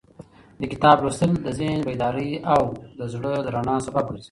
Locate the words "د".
0.59-0.61, 1.45-1.47, 1.81-1.85, 2.99-3.01, 3.45-3.47